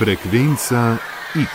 Frekvenca 0.00 0.96
X. 1.34 1.50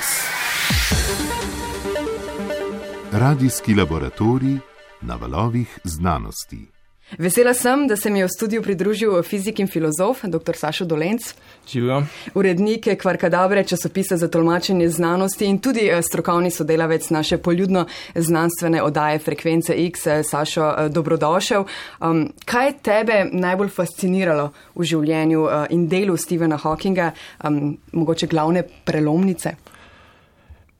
Radijski 3.12 3.74
laboratorij 3.74 4.58
na 5.02 5.16
valovih 5.16 5.80
znanosti. 5.84 6.75
Vesela 7.18 7.54
sem, 7.54 7.88
da 7.88 7.96
se 7.96 8.10
mi 8.10 8.20
je 8.20 8.26
v 8.26 8.30
studiu 8.30 8.62
pridružil 8.64 9.22
fizik 9.24 9.60
in 9.60 9.68
filozof 9.68 10.24
dr. 10.26 10.58
Sašo 10.58 10.86
Dolenc. 10.86 11.34
Živijo. 11.70 12.04
Urednik 12.34 12.88
Kvarkadabre, 13.02 13.64
časopisa 13.64 14.18
za 14.18 14.28
tolmačenje 14.28 14.90
znanosti 14.90 15.46
in 15.46 15.60
tudi 15.60 15.86
eh, 15.86 16.02
strokovni 16.02 16.52
sodelavec 16.52 17.10
naše 17.10 17.38
poljudno 17.38 17.86
znanstvene 18.16 18.82
odaje 18.84 19.20
Frekvence 19.20 19.74
X. 19.78 20.08
Eh, 20.08 20.24
Sašo, 20.24 20.74
eh, 20.78 20.90
dobrodošel. 20.90 21.66
Um, 22.02 22.34
kaj 22.46 22.68
je 22.68 22.78
tebe 22.82 23.30
najbolj 23.32 23.70
fasciniralo 23.70 24.52
v 24.76 24.84
življenju 24.84 25.42
uh, 25.42 25.66
in 25.70 25.88
delu 25.88 26.18
Stephena 26.18 26.58
Hawkinga, 26.58 27.12
um, 27.44 27.78
mogoče 27.92 28.28
glavne 28.28 28.64
prelomnice? 28.86 29.56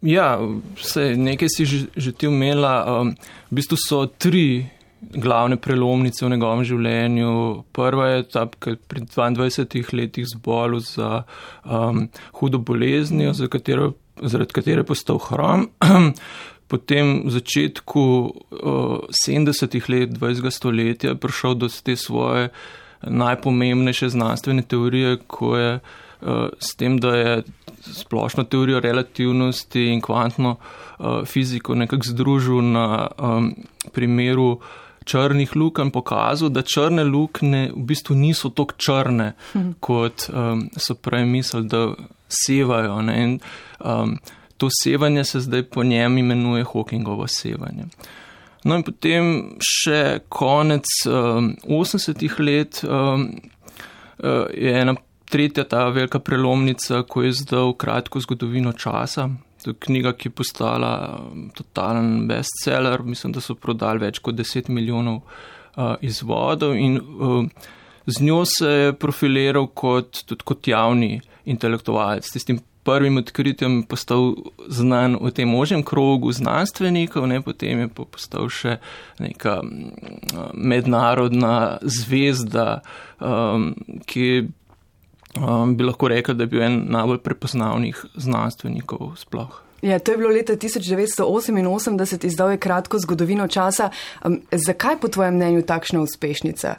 Ja, 0.02 0.40
vse, 0.82 1.14
nekaj 1.18 1.50
si 1.50 1.66
že, 1.66 1.86
že 1.96 2.12
ti 2.12 2.28
umela. 2.28 3.02
Um, 3.02 3.16
v 3.52 3.62
bistvu 3.62 3.78
so 3.78 4.06
tri 4.06 4.66
glavne 5.14 5.58
prelomnice 5.58 6.26
v 6.26 6.32
njegovem 6.36 6.64
življenju. 6.68 7.32
Prva 7.76 8.10
je 8.10 8.26
ta, 8.30 8.46
ki 8.48 8.76
je 8.76 8.80
pri 8.90 9.06
22 9.06 9.94
letih 9.96 10.28
zbolel 10.30 10.82
za 10.84 11.24
um, 11.64 12.08
hudo 12.40 12.60
boleznijo, 12.60 13.34
za 13.34 13.50
katero, 13.52 13.94
zaradi 14.22 14.56
katere 14.56 14.84
je 14.84 14.90
postal 14.92 15.20
hrom. 15.30 15.70
Potem 16.72 17.28
v 17.28 17.36
začetku 17.36 18.06
uh, 18.26 19.06
70-ih 19.14 19.90
let 19.90 20.16
20. 20.18 20.50
stoletja 20.50 21.14
je 21.14 21.20
prišel 21.22 21.60
do 21.62 21.70
te 21.70 21.96
svoje 21.96 22.50
najpomembnejše 23.06 24.10
znanstvene 24.10 24.66
teorije, 24.66 25.20
ko 25.28 25.54
je 25.58 25.74
uh, 25.78 26.50
s 26.58 26.74
tem, 26.76 26.98
da 26.98 27.14
je 27.16 27.44
splošno 27.86 28.48
teorijo 28.50 28.82
relativnosti 28.82 29.92
in 29.94 30.02
kvantno 30.02 30.56
uh, 30.56 31.22
fiziko 31.30 31.76
nekako 31.78 32.10
združil 32.10 32.66
na 32.66 33.14
um, 33.14 33.54
primeru 33.94 34.58
uh, 34.58 34.66
črnih 35.06 35.56
lukenj 35.56 35.92
pokazal, 35.94 36.50
da 36.50 36.62
črne 36.62 37.04
luknje 37.04 37.70
v 37.76 37.86
bistvu 37.86 38.16
niso 38.16 38.50
tako 38.50 38.78
črne, 38.78 39.34
mhm. 39.56 39.72
kot 39.80 40.30
um, 40.30 40.68
so 40.78 40.96
prej 40.96 41.26
mislili, 41.26 41.68
da 41.70 41.88
sevajo. 42.30 43.00
In, 43.14 43.40
um, 43.80 44.18
to 44.58 44.70
sevanje 44.84 45.24
se 45.24 45.40
zdaj 45.40 45.64
po 45.64 45.84
njem 45.84 46.18
imenuje 46.18 46.64
Hawkingovo 46.64 47.28
sevanje. 47.28 47.90
No 48.66 48.80
in 48.80 48.84
potem 48.84 49.34
še 49.62 50.22
konec 50.30 50.90
um, 51.06 51.52
80-ih 51.70 52.40
let 52.40 52.82
um, 52.84 53.28
uh, 54.18 54.48
je 54.50 54.72
ena 54.74 54.96
tretja 55.30 55.64
ta 55.70 55.90
velika 55.94 56.20
prelomnica, 56.20 57.04
ko 57.04 57.22
je 57.26 57.34
zdal 57.44 57.74
kratko 57.78 58.22
zgodovino 58.24 58.74
časa, 58.74 59.30
To 59.66 59.74
je 59.74 59.80
knjiga, 59.80 60.12
ki 60.14 60.30
je 60.30 60.32
postala 60.38 60.92
um, 61.18 61.48
totalen 61.58 62.28
bestseller. 62.30 63.02
Mislim, 63.04 63.34
da 63.34 63.42
so 63.42 63.56
prodali 63.58 64.04
več 64.04 64.20
kot 64.22 64.38
10 64.38 64.70
milijonov 64.70 65.24
uh, 65.24 65.96
izvodov 66.06 66.76
in 66.78 67.00
uh, 67.02 67.72
z 68.06 68.22
njo 68.22 68.44
se 68.46 68.70
je 68.70 68.94
profiliral 68.94 69.66
kot, 69.74 70.22
tudi 70.30 70.46
kot 70.46 70.68
javni 70.70 71.18
intelektualec. 71.50 72.30
Tistim 72.30 72.60
prvim 72.86 73.18
odkritjem 73.18 73.80
je 73.80 73.88
postal 73.90 74.36
znan 74.70 75.18
v 75.18 75.32
tem 75.34 75.50
možem 75.50 75.82
krogu 75.84 76.30
znanstvenikov, 76.32 77.26
ne, 77.28 77.40
potem 77.42 77.82
je 77.82 77.90
postal 77.90 78.46
še 78.54 78.78
neka 79.18 79.56
uh, 79.66 80.52
mednarodna 80.54 81.80
zvezda, 81.82 82.84
um, 83.18 83.72
ki 84.06 84.30
je 84.30 84.46
um, 85.40 85.76
bi 85.78 85.84
lahko 85.84 86.08
rekel, 86.08 86.36
da 86.36 86.44
je 86.44 86.48
bil 86.48 86.64
en 86.64 86.82
najbolj 86.90 87.22
prepoznavnih 87.24 88.06
znanstvenikov 88.16 89.16
sploh. 89.20 89.62
Ja, 89.82 90.00
to 90.00 90.12
je 90.12 90.18
bilo 90.18 90.30
leta 90.30 90.56
1988, 90.56 92.26
izdal 92.26 92.52
je 92.52 92.58
kratko 92.58 93.00
zgodovino 93.00 93.48
časa. 93.48 93.90
Um, 94.24 94.42
zakaj 94.52 95.00
po 95.02 95.08
tvojem 95.08 95.36
mnenju 95.36 95.62
takšna 95.62 96.02
uspešnica? 96.02 96.76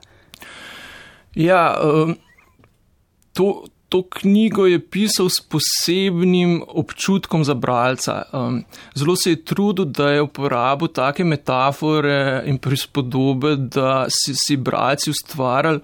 Ja, 1.35 1.77
um, 1.85 2.17
to, 3.33 3.65
to 3.89 4.03
knjigo 4.11 4.67
je 4.67 4.81
pisal 4.81 5.29
s 5.29 5.39
posebnim 5.41 6.63
občutkom 6.67 7.45
za 7.45 7.55
bralca. 7.55 8.23
Um, 8.33 8.65
zelo 8.95 9.17
se 9.17 9.31
je 9.31 9.45
trudil, 9.45 9.85
da 9.85 10.11
je 10.11 10.23
uporabil 10.23 10.89
take 10.89 11.25
metafore 11.25 12.43
in 12.47 12.59
prispodobe, 12.59 13.57
da 13.57 14.07
si, 14.11 14.35
si 14.35 14.57
bralci 14.57 15.11
ustvarjali 15.11 15.81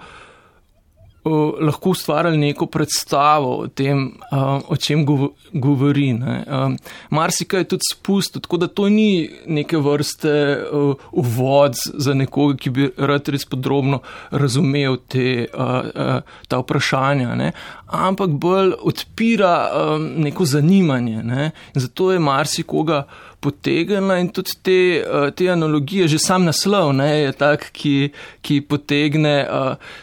uh, 1.25 1.55
lahko 1.61 1.91
ustvarjali 1.91 2.37
neko 2.37 2.67
predstavo 2.67 3.57
o 3.57 3.67
tem, 3.69 4.07
uh, 4.33 4.61
o 4.69 4.77
čem 4.77 5.07
govori. 5.53 6.13
Um, 6.13 6.77
Marsika 7.11 7.59
je 7.59 7.65
tudi 7.65 7.89
spust, 7.93 8.41
tako 8.41 8.57
da 8.57 8.67
to 8.67 8.89
ni 8.89 9.31
neke 9.47 9.77
vrste 9.77 10.33
uh, 10.73 10.95
uvod 11.13 11.77
za 11.95 12.15
nekoga, 12.15 12.57
ki 12.57 12.71
bi 12.71 12.91
rad 12.97 13.29
res 13.29 13.45
podrobno 13.45 14.01
razumel 14.31 14.97
te, 15.09 15.47
uh, 15.55 15.63
uh, 15.95 16.39
ta 16.49 16.63
vprašanja, 16.63 17.35
ne? 17.35 17.53
ampak 17.93 18.31
bolj 18.41 18.73
odpira 18.81 19.57
um, 19.69 20.07
neko 20.25 20.45
zanimanje. 20.49 21.23
Ne? 21.23 21.51
Zato 21.75 22.13
je 22.13 22.19
marsikoga. 22.19 23.07
Potegnila 23.43 24.21
in 24.23 24.29
tudi 24.31 24.53
te, 24.63 25.03
te 25.35 25.49
analogije, 25.51 26.07
že 26.09 26.21
sam 26.23 26.45
naslov 26.47 26.93
ne, 26.95 27.09
je 27.25 27.33
tak, 27.35 27.65
ki, 27.75 28.13
ki 28.39 28.61
potegne, 28.71 29.33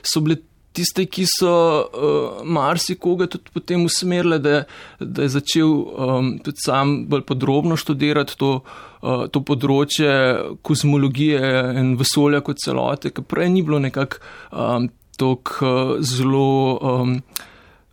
so 0.03 0.19
bile 0.19 0.41
tiste, 0.73 1.05
ki 1.09 1.25
so 1.29 1.53
uh, 1.53 2.43
marsikoga 2.45 3.27
tudi 3.31 3.51
potem 3.53 3.85
usmerile, 3.87 4.39
da, 4.43 4.63
da 4.99 5.25
je 5.25 5.33
začel 5.39 5.69
um, 5.69 6.31
tudi 6.45 6.63
sam 6.63 6.95
bolj 7.09 7.25
podrobno 7.29 7.77
študirati 7.79 8.37
to, 8.39 8.53
uh, 9.01 9.25
to 9.33 9.43
področje 9.45 10.13
kozmologije 10.65 11.41
in 11.81 11.95
vesolja 11.99 12.43
kot 12.45 12.61
celote, 12.63 13.13
ker 13.13 13.27
prej 13.27 13.51
ni 13.53 13.65
bilo 13.65 13.81
nekako 13.81 14.23
um, 14.51 14.89
tako 15.19 15.69
uh, 15.73 15.95
zelo. 16.05 16.49
Um, 16.79 17.21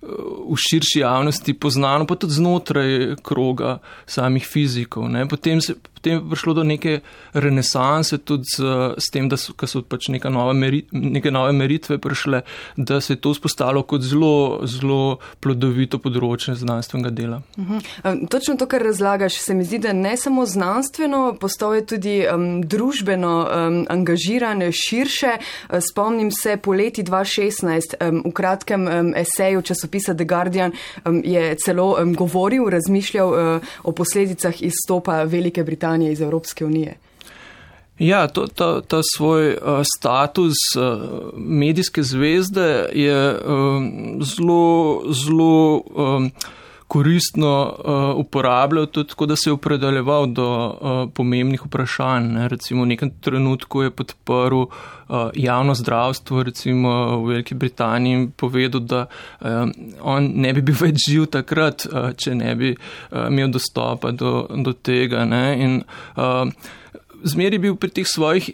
v 0.07 0.55
širši 0.55 1.01
javnosti 1.01 1.55
poznano, 1.59 2.07
pa 2.07 2.15
tudi 2.15 2.37
znotraj 2.37 3.17
kroga 3.27 3.79
samih 4.07 4.45
fizikov. 4.47 5.09
Potem, 5.31 5.59
se, 5.61 5.75
potem 5.97 6.21
prišlo 6.21 6.55
do 6.61 6.65
neke 6.65 7.01
renesanse 7.33 8.19
tudi 8.19 8.45
z, 8.57 8.95
s 9.01 9.11
tem, 9.13 9.29
da 9.29 9.39
so, 9.41 9.55
so 9.67 9.83
pač 9.83 10.11
neke 10.13 10.31
nove, 10.31 10.55
meri, 10.55 10.85
neke 10.93 11.33
nove 11.33 11.53
meritve 11.57 11.99
prišle, 11.99 12.43
da 12.77 13.01
se 13.01 13.17
je 13.17 13.21
to 13.21 13.33
vzpostavilo 13.33 13.83
kot 13.89 14.05
zelo, 14.05 14.61
zelo 14.69 15.19
plodovito 15.41 15.99
področje 16.03 16.57
znanstvenega 16.61 17.11
dela. 17.11 17.41
Mhm. 17.59 18.27
Točno 18.31 18.57
to, 18.61 18.69
kar 18.71 18.85
razlagaš, 18.85 19.39
se 19.41 19.55
mi 19.55 19.65
zdi, 19.65 19.81
da 19.87 19.93
ne 19.97 20.17
samo 20.21 20.47
znanstveno, 20.47 21.37
postal 21.41 21.77
je 21.79 21.87
tudi 21.87 22.17
um, 22.29 22.61
družbeno 22.63 23.35
um, 23.45 23.79
angažiran 23.93 24.63
širše. 24.73 25.37
Spomnim 25.89 26.31
se 26.35 26.57
po 26.57 26.75
leti 26.77 27.05
2016 27.07 27.97
um, 28.01 28.23
v 28.27 28.33
kratkem 28.37 28.87
um, 28.87 29.13
eseju 29.17 29.63
časopisa 29.63 30.15
The 30.15 30.25
Guardian 30.29 30.73
um, 31.05 31.23
je 31.25 31.55
celo 31.65 31.97
um, 31.97 32.15
govoril, 32.15 32.69
razmišljal 32.71 33.29
uh, 33.33 33.75
o 33.83 33.93
posledicah 33.93 34.63
izstopa 34.63 35.23
Velike 35.23 35.65
Britanije 35.65 35.96
iz 36.05 36.21
Evropske 36.21 36.65
unije. 36.65 36.97
Ja, 37.99 38.29
to, 38.29 38.47
ta, 38.47 38.81
ta 38.81 39.01
svoj 39.17 39.49
uh, 39.49 39.59
status 39.99 40.55
uh, 40.77 41.03
medijske 41.37 42.03
zvezde 42.03 42.89
je 42.93 43.39
um, 43.47 44.19
zelo, 44.23 45.03
zelo 45.13 45.83
um, 45.95 46.31
koristno 46.89 47.75
uh, 47.79 48.19
uporabljal, 48.21 48.87
tudi 48.87 49.09
tako, 49.09 49.27
da 49.27 49.37
se 49.37 49.51
je 49.51 49.55
opredeljeval 49.55 50.27
do 50.27 50.49
uh, 50.67 51.13
pomembnih 51.15 51.67
vprašanj. 51.67 52.29
Ne. 52.33 52.49
Recimo 52.49 52.83
v 52.83 52.87
nekem 52.87 53.11
trenutku 53.21 53.83
je 53.83 53.91
podprl 53.91 54.61
uh, 54.61 54.71
javno 55.35 55.75
zdravstvo, 55.75 56.43
recimo 56.43 57.19
v 57.19 57.29
Veliki 57.29 57.55
Britaniji, 57.55 58.29
povedal, 58.37 58.81
da 58.81 59.07
uh, 59.07 59.49
on 60.01 60.31
ne 60.35 60.53
bi 60.53 60.63
bil 60.63 60.79
več 60.87 61.09
živ 61.09 61.27
takrat, 61.35 61.89
uh, 61.91 62.13
če 62.15 62.35
ne 62.39 62.55
bi 62.55 62.75
uh, 62.77 63.27
imel 63.27 63.51
dostopa 63.51 64.13
do, 64.15 64.47
do 64.55 64.73
tega. 64.73 65.25
Ne. 65.25 65.45
In 65.59 65.81
uh, 66.15 66.47
zmeri 67.27 67.59
bil 67.59 67.75
pri 67.77 67.91
teh 67.91 68.07
svojih 68.07 68.51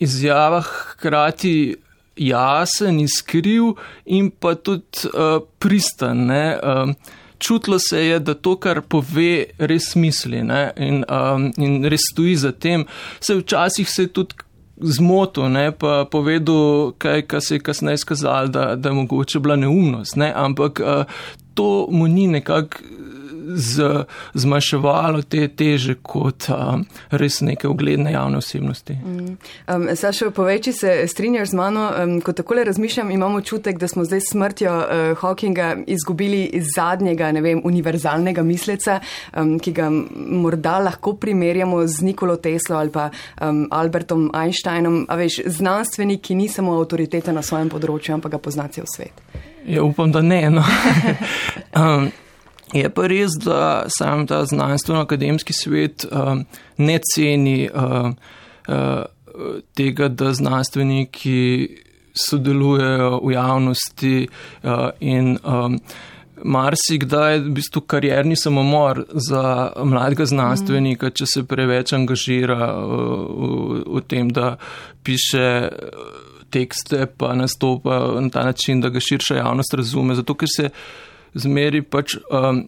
izjavah 0.00 0.66
hkrati. 0.94 1.76
Jasen, 2.20 2.98
iskriv 3.00 3.78
in 4.04 4.26
pa 4.28 4.50
tudi 4.52 5.08
uh, 5.08 5.38
pristan. 5.62 6.26
Uh, 6.28 6.92
čutilo 7.40 7.78
se 7.78 8.06
je, 8.06 8.18
da 8.18 8.34
to, 8.34 8.54
kar 8.60 8.82
pove, 8.82 9.44
res 9.58 9.94
misli 9.96 10.42
ne? 10.44 10.70
in, 10.76 11.02
um, 11.08 11.50
in 11.56 11.84
res 11.88 12.06
stoji 12.12 12.36
za 12.36 12.52
tem. 12.52 12.86
Se 13.20 13.34
včasih 13.40 13.88
se 13.88 14.06
je 14.06 14.12
tudi 14.20 14.34
zmotil, 14.80 15.48
ne? 15.52 15.70
pa 15.72 16.04
povedal, 16.10 16.92
kaj, 16.98 17.26
kaj 17.28 17.40
se 17.40 17.58
je 17.58 17.64
kasneje 17.64 18.04
skazal, 18.04 18.48
da, 18.48 18.74
da 18.76 18.92
je 18.92 19.00
mogoče 19.02 19.40
bila 19.40 19.56
neumnost, 19.56 20.16
ne? 20.20 20.32
ampak 20.36 20.80
uh, 20.84 21.04
to 21.54 21.88
mu 21.90 22.08
ni 22.08 22.26
nekako 22.26 22.84
z, 23.56 24.04
zmanjševalo 24.34 25.22
te 25.22 25.48
teže 25.48 25.96
kot 26.02 26.48
um, 26.52 26.84
res 27.10 27.40
neke 27.40 27.68
ugledne 27.68 28.12
javne 28.12 28.40
osebnosti. 28.40 28.94
Mm. 28.94 29.36
Um, 29.66 29.88
Sašo, 29.96 30.30
povej, 30.34 30.60
če 30.68 30.72
se 30.72 30.94
strinjaš 31.10 31.52
z 31.52 31.58
mano, 31.58 31.86
um, 31.90 32.16
ko 32.24 32.32
takole 32.36 32.64
razmišljam, 32.68 33.10
imamo 33.10 33.40
čutek, 33.40 33.78
da 33.78 33.88
smo 33.88 34.04
zdaj 34.04 34.22
smrtjo 34.30 34.76
uh, 34.76 35.18
Hawkinga 35.20 35.70
izgubili 35.86 36.62
zadnjega, 36.74 37.32
ne 37.32 37.44
vem, 37.44 37.62
univerzalnega 37.64 38.42
misleca, 38.46 39.00
um, 39.36 39.56
ki 39.58 39.74
ga 39.76 39.90
morda 39.90 40.78
lahko 40.78 41.14
primerjamo 41.20 41.84
z 41.86 42.06
Nikolo 42.06 42.36
Teslo 42.36 42.76
ali 42.76 42.90
pa 42.90 43.10
um, 43.40 43.66
Albertom 43.70 44.30
Einsteinom, 44.34 45.04
a 45.08 45.18
veš, 45.20 45.42
znanstvenik, 45.46 46.24
ki 46.28 46.38
ni 46.38 46.48
samo 46.48 46.78
avtoriteta 46.80 47.32
na 47.32 47.42
svojem 47.42 47.70
področju, 47.72 48.16
ampak 48.16 48.36
ga 48.36 48.42
pozna 48.42 48.68
cel 48.72 48.88
svet. 48.90 49.24
Ja, 49.66 49.82
upam, 49.84 50.12
da 50.12 50.22
ne. 50.22 50.50
No. 50.50 50.64
um, 51.80 52.10
je 52.72 52.90
pa 52.90 53.06
res, 53.10 53.36
da 53.40 53.86
sam 53.98 54.26
ta 54.26 54.44
znanstveno-akademski 54.46 55.54
svet 55.56 56.06
um, 56.10 56.44
ne 56.78 56.98
ceni 57.14 57.68
um, 57.68 58.14
uh, 58.68 59.02
tega, 59.74 60.08
da 60.08 60.32
znanstveniki 60.34 61.40
sodelujejo 62.14 63.20
v 63.24 63.32
javnosti 63.32 64.14
uh, 64.26 64.88
in 65.00 65.36
um, 65.44 65.78
marsikdaj 66.44 67.34
je 67.34 67.42
v 67.44 67.52
bistvu 67.58 67.82
karjerni 67.90 68.36
samomor 68.36 69.04
za 69.12 69.72
mladega 69.84 70.24
znanstvenika, 70.26 71.10
če 71.10 71.26
se 71.26 71.44
preveč 71.44 71.92
angažira 71.96 72.72
uh, 72.72 72.96
v, 73.28 73.84
v 73.98 74.04
tem, 74.08 74.32
da 74.34 74.56
piše. 75.04 75.70
Uh, 75.70 76.26
tekste, 76.50 77.06
pa 77.06 77.34
nastopa 77.34 78.20
na 78.20 78.30
ta 78.30 78.42
način, 78.44 78.80
da 78.80 78.88
ga 78.90 79.00
širša 79.00 79.36
javnost 79.36 79.74
razume. 79.74 80.14
Zato, 80.14 80.34
ker 80.34 80.48
se 80.56 80.70
zmeri 81.34 81.82
pač 81.82 82.16
um, 82.30 82.64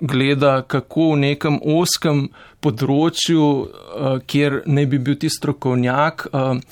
gleda, 0.00 0.60
kako 0.68 1.12
v 1.14 1.20
nekem 1.24 1.58
oskem 1.60 2.26
področju, 2.64 3.42
uh, 3.42 4.18
kjer 4.28 4.62
ne 4.66 4.86
bi 4.86 5.00
bil 5.00 5.16
ti 5.20 5.30
strokovnjak, 5.32 6.28
um, 6.32 6.62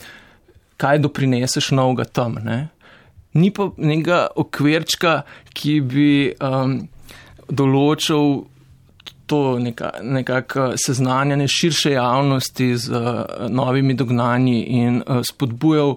kaj 0.80 1.00
doprineseš 1.04 1.72
novega 1.76 2.04
tam. 2.04 2.38
Ne? 2.44 2.58
Ni 3.34 3.50
pa 3.54 3.70
nekega 3.76 4.26
okvirčka, 4.36 5.22
ki 5.54 5.78
bi 5.80 6.10
um, 6.38 6.82
določil 7.48 8.44
to 9.26 9.56
nekako 9.58 10.74
seznanjanje 10.76 11.48
širše 11.48 11.94
javnosti 11.94 12.76
z 12.76 12.92
uh, 12.92 13.48
novimi 13.48 13.96
dognanji 13.96 14.60
in 14.84 15.00
uh, 15.00 15.22
spodbujal 15.24 15.96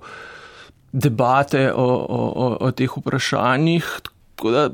debate 0.94 1.68
o, 1.74 1.84
o, 1.84 2.48
o 2.64 2.72
teh 2.72 2.90
vprašanjih. 2.90 3.90
Tako 4.38 4.52
da 4.54 4.70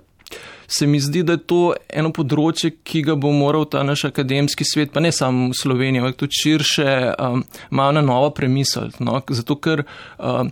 se 0.67 0.87
mi 0.87 0.99
zdi, 0.99 1.23
da 1.23 1.37
je 1.37 1.43
to 1.47 1.61
eno 1.89 2.11
področje, 2.15 2.73
ki 2.83 3.03
ga 3.07 3.15
bo 3.19 3.31
moral 3.35 3.67
ta 3.69 3.83
naš 3.85 4.07
akademski 4.09 4.65
svet, 4.67 4.93
pa 4.93 5.03
ne 5.03 5.11
samo 5.13 5.51
v 5.51 5.57
Sloveniji, 5.57 6.01
ampak 6.01 6.17
tudi 6.23 6.39
širše, 6.39 6.87
um, 7.13 7.43
malo 7.69 7.99
na 7.99 8.03
novo 8.05 8.31
premisliti. 8.35 9.03
No? 9.05 9.19
Zato, 9.29 9.59
ker 9.61 9.85
um, 10.17 10.49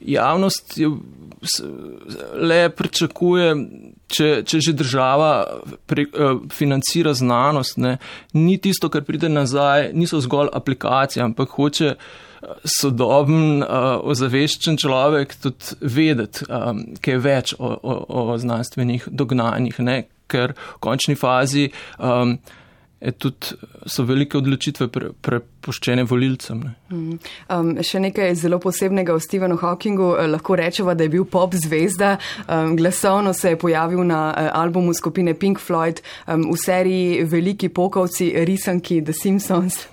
javnost 0.00 0.78
je 0.78 0.92
le 2.36 2.60
pričakuje, 2.76 3.52
če, 4.12 4.30
če 4.46 4.60
že 4.60 4.76
država 4.76 5.30
pre, 5.88 6.06
uh, 6.12 6.42
financira 6.54 7.14
znanost, 7.16 7.80
ne, 7.80 7.96
ni 8.36 8.58
tisto, 8.62 8.92
kar 8.92 9.06
pride 9.08 9.32
nazaj, 9.32 9.90
niso 9.96 10.20
zgolj 10.22 10.52
aplikacije, 10.56 11.24
ampak 11.26 11.56
hoče 11.58 11.94
uh, 11.96 12.29
sodoben, 12.64 13.62
uh, 13.62 13.98
ozaveščen 14.04 14.78
človek 14.80 15.36
tudi 15.42 15.76
vedeti, 15.80 16.46
um, 16.48 16.86
kaj 17.02 17.20
več 17.20 17.52
o, 17.58 17.68
o, 17.68 17.98
o 18.08 18.38
znanstvenih 18.40 19.10
dognanjih, 19.10 19.82
ne, 19.84 19.98
ker 20.30 20.54
v 20.56 20.80
končni 20.84 21.18
fazi 21.18 21.68
um, 21.98 22.38
tudi 23.00 23.56
so 23.86 24.04
velike 24.04 24.36
odločitve 24.38 24.88
pre, 24.92 25.10
prepuščene 25.24 26.04
volilcem. 26.08 26.60
Ne. 26.66 26.74
Um, 27.48 27.72
še 27.84 28.02
nekaj 28.04 28.34
zelo 28.42 28.60
posebnega 28.60 29.14
o 29.16 29.22
Stephenu 29.22 29.56
Hawkingu. 29.60 30.10
Eh, 30.20 30.28
lahko 30.28 30.58
rečemo, 30.60 30.94
da 30.94 31.06
je 31.06 31.14
bil 31.16 31.24
pop 31.24 31.56
zvezda. 31.56 32.18
Um, 32.44 32.76
glasovno 32.76 33.32
se 33.36 33.54
je 33.54 33.60
pojavil 33.60 34.04
na 34.04 34.20
uh, 34.30 34.50
albumu 34.60 34.94
skupine 34.94 35.34
Pink 35.34 35.62
Floyd 35.62 36.04
um, 36.26 36.50
v 36.52 36.58
seriji 36.60 37.24
Veliki 37.24 37.72
pokovci, 37.72 38.34
risanki 38.44 39.00
The 39.04 39.16
Simpsons. 39.16 39.86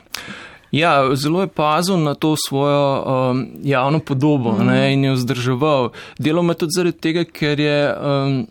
Ja, 0.72 1.16
zelo 1.16 1.42
je 1.42 1.48
pazil 1.48 1.98
na 1.98 2.14
to 2.14 2.36
svojo 2.48 3.04
um, 3.04 3.46
javno 3.64 4.00
podobo 4.00 4.52
mm. 4.52 4.66
ne, 4.66 4.94
in 4.94 5.06
jo 5.06 5.14
vzdrževal. 5.14 5.92
Deloma 6.20 6.54
tudi 6.54 6.76
zaradi 6.76 6.98
tega, 6.98 7.24
ker, 7.24 7.60
je, 7.60 7.80
um, 7.96 8.48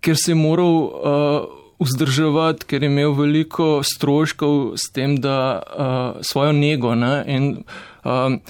ker 0.00 0.16
se 0.16 0.32
je 0.32 0.40
moral. 0.40 0.74
Uh, 0.74 1.54
vzdrževati, 1.78 2.66
ker 2.66 2.82
je 2.82 2.88
imel 2.90 3.12
veliko 3.14 3.84
stroškov 3.86 4.72
s 4.74 4.90
tem, 4.90 5.12
da 5.22 5.62
uh, 5.62 6.22
svojo 6.26 6.50
nego. 6.52 6.94
Ne, 6.98 7.22
in, 7.26 7.44
um, 8.02 8.40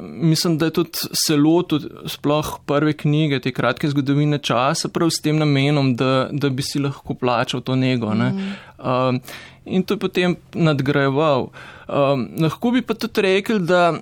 Mislim, 0.00 0.58
da 0.58 0.64
je 0.64 0.70
tudi 0.70 0.90
selo, 1.26 1.62
tudi 1.62 1.88
sploh 2.06 2.58
prve 2.66 2.92
knjige, 2.92 3.38
te 3.40 3.52
kratke 3.52 3.88
zgodovine 3.88 4.38
časa, 4.38 4.90
prav 4.92 5.08
s 5.10 5.22
tem 5.24 5.38
namenom, 5.40 5.94
da, 5.96 6.28
da 6.32 6.50
bi 6.52 6.62
si 6.62 6.78
lahko 6.78 7.14
plačal 7.14 7.62
to 7.64 7.76
nego. 7.76 8.12
Mm. 8.14 8.52
Um, 8.78 9.20
in 9.64 9.82
to 9.82 9.94
je 9.94 9.98
potem 9.98 10.36
nadgrajeval. 10.54 11.50
Um, 11.88 12.28
lahko 12.40 12.70
bi 12.70 12.82
pa 12.82 12.94
tudi 12.94 13.22
rekel, 13.22 13.58
da, 13.58 13.94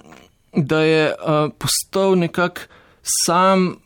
da 0.54 0.80
je 0.80 1.04
uh, 1.12 1.50
postal 1.58 2.18
nekak 2.18 2.68
sam 3.24 3.76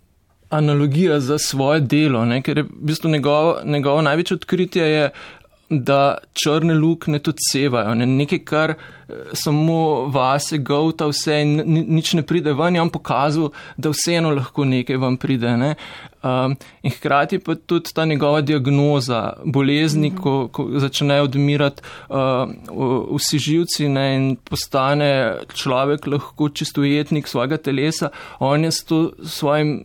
analogija 0.53 1.21
za 1.21 1.39
svoje 1.39 1.81
delo, 1.81 2.25
ne? 2.25 2.43
ker 2.43 2.59
je 2.59 2.63
v 2.63 2.89
bistvu 2.91 3.11
njegovo, 3.11 4.03
največje 4.03 4.35
odkritje 4.35 4.85
je, 4.85 5.11
da 5.81 6.19
črne 6.33 6.75
luknje 6.75 7.19
tudi 7.19 7.39
sevajo, 7.51 7.95
ne? 7.95 8.07
nekaj, 8.07 8.39
kar 8.45 8.71
eh, 8.71 9.15
samo 9.33 10.07
vase 10.13 10.59
govta 10.59 11.09
vse 11.09 11.41
in 11.43 11.63
nič 11.89 12.15
ne 12.19 12.23
pride 12.27 12.53
ven, 12.53 12.77
je 12.77 12.83
on 12.83 12.91
pokazal, 12.93 13.51
da 13.77 13.93
vseeno 13.93 14.35
lahko 14.37 14.65
nekaj 14.69 15.01
vam 15.01 15.17
pride. 15.17 15.57
Ne? 15.57 15.75
Um, 16.23 16.55
in 16.83 16.93
hkrati 16.95 17.41
pa 17.43 17.55
tudi 17.55 17.91
ta 17.95 18.05
njegova 18.05 18.41
diagnoza 18.41 19.33
bolezni, 19.45 20.11
mm 20.11 20.17
-hmm. 20.17 20.23
ko, 20.23 20.49
ko 20.49 20.69
začnejo 20.79 21.25
odmirati 21.25 21.83
uh, 22.09 23.17
vsi 23.17 23.39
živci 23.39 23.89
ne, 23.89 24.15
in 24.17 24.37
postane 24.37 25.39
človek 25.55 26.07
lahko 26.07 26.49
čistojetnik 26.49 27.29
svojega 27.29 27.57
telesa, 27.57 28.11
on 28.39 28.65
je 28.65 28.71
s 28.71 28.85
to 28.85 29.13
svojim 29.25 29.83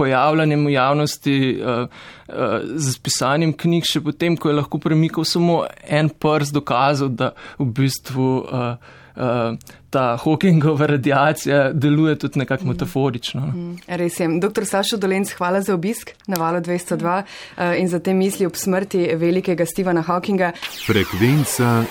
pojavljanjem 0.00 0.64
v 0.66 0.72
javnosti, 0.76 1.36
uh, 1.60 1.84
uh, 2.28 2.56
z 2.76 2.96
pisanjem 3.04 3.52
knjig, 3.56 3.88
še 3.88 4.02
potem, 4.04 4.38
ko 4.40 4.50
je 4.50 4.58
lahko 4.60 4.80
premikal 4.82 5.28
samo 5.28 5.62
en 5.84 6.08
prst, 6.10 6.56
dokazal, 6.56 7.12
da 7.12 7.34
v 7.60 7.68
bistvu 7.80 8.30
uh, 8.40 8.96
uh, 9.20 9.58
ta 9.90 10.04
Hawkingova 10.16 10.86
radiacija 10.86 11.72
deluje 11.72 12.18
tudi 12.18 12.38
nekako 12.38 12.64
mm. 12.64 12.68
metaforično. 12.68 13.40
Mm. 13.40 13.76
Res 14.00 14.20
je. 14.20 14.28
Dr. 14.40 14.64
Sašo 14.64 14.96
Dolenc, 14.96 15.32
hvala 15.38 15.60
za 15.60 15.74
obisk 15.74 16.14
na 16.26 16.40
valu 16.40 16.60
202 16.60 17.22
uh, 17.22 17.80
in 17.80 17.88
za 17.88 17.98
te 17.98 18.14
misli 18.14 18.46
ob 18.46 18.56
smrti 18.56 19.10
velikega 19.16 19.66
Stevena 19.66 20.02
Hawkinga. 20.06 20.52
Frekvenca 20.86 21.82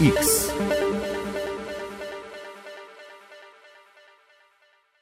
X. 0.00 0.69